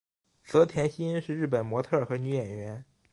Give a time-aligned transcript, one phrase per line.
[0.43, 2.83] 泽田汐音是日本模特儿和女演员。